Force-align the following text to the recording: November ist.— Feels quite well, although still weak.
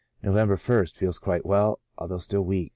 November 0.23 0.55
ist.— 0.55 0.97
Feels 0.97 1.19
quite 1.19 1.45
well, 1.45 1.77
although 1.95 2.17
still 2.17 2.41
weak. 2.41 2.69